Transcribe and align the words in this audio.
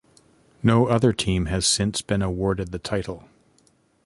No 0.63 0.87
other 0.87 1.13
team 1.13 1.45
has 1.45 1.63
since 1.67 2.01
been 2.01 2.23
awarded 2.23 2.71
the 2.71 2.79
title. 2.79 3.25